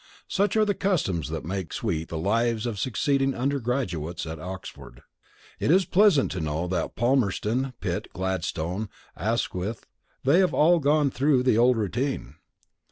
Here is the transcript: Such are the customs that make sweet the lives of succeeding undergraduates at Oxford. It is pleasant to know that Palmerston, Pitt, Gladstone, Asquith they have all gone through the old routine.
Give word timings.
Such 0.27 0.55
are 0.57 0.65
the 0.65 0.73
customs 0.73 1.29
that 1.29 1.45
make 1.45 1.71
sweet 1.71 2.07
the 2.09 2.17
lives 2.17 2.65
of 2.65 2.79
succeeding 2.79 3.35
undergraduates 3.35 4.25
at 4.25 4.39
Oxford. 4.39 5.03
It 5.59 5.69
is 5.69 5.85
pleasant 5.85 6.31
to 6.31 6.41
know 6.41 6.65
that 6.69 6.95
Palmerston, 6.95 7.73
Pitt, 7.81 8.07
Gladstone, 8.11 8.89
Asquith 9.15 9.85
they 10.23 10.39
have 10.39 10.55
all 10.55 10.79
gone 10.79 11.11
through 11.11 11.43
the 11.43 11.59
old 11.59 11.77
routine. 11.77 12.37